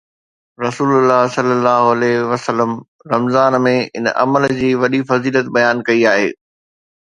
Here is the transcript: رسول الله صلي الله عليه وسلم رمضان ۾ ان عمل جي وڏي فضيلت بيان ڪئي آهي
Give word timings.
رسول 0.65 0.91
الله 0.99 1.21
صلي 1.35 1.53
الله 1.57 1.81
عليه 1.93 2.15
وسلم 2.31 2.71
رمضان 3.13 3.53
۾ 3.67 3.73
ان 3.99 4.05
عمل 4.23 4.43
جي 4.63 4.71
وڏي 4.85 5.01
فضيلت 5.13 5.45
بيان 5.59 5.77
ڪئي 5.91 6.01
آهي 6.15 6.29